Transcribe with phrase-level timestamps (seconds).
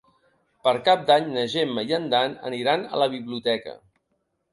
[0.67, 3.75] Per Cap d'Any na Gemma i en Dan aniran a la biblioteca.